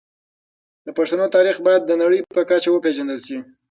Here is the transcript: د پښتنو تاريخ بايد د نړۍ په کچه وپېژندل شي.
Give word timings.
د 0.85 0.87
پښتنو 0.97 1.25
تاريخ 1.35 1.55
بايد 1.65 1.81
د 1.85 1.91
نړۍ 2.01 2.19
په 2.35 2.41
کچه 2.49 2.69
وپېژندل 2.71 3.19
شي. 3.27 3.37